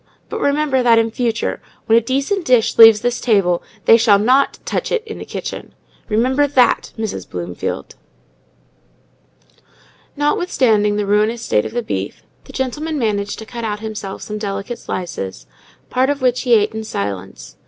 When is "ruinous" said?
11.05-11.43